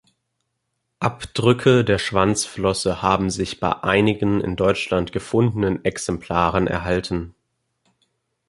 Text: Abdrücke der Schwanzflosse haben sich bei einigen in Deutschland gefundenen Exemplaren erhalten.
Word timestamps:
Abdrücke 0.99 1.85
der 1.85 1.99
Schwanzflosse 1.99 3.03
haben 3.03 3.29
sich 3.29 3.59
bei 3.59 3.83
einigen 3.83 4.41
in 4.41 4.55
Deutschland 4.55 5.11
gefundenen 5.11 5.85
Exemplaren 5.85 6.65
erhalten. 6.65 7.35